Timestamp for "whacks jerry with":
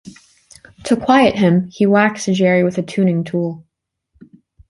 1.85-2.79